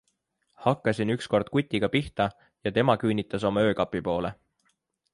Hakkasin 0.63 1.11
ükskord 1.15 1.51
kutiga 1.57 1.91
pihta 1.97 2.29
ja 2.67 2.75
tema 2.81 2.99
küünitas 3.07 3.49
oma 3.53 3.67
öökapi 3.69 4.07
poole. 4.09 4.37